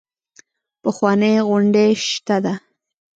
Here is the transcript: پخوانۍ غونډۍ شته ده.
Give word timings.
پخوانۍ 0.81 1.35
غونډۍ 1.47 1.89
شته 2.07 2.37
ده. 2.43 2.53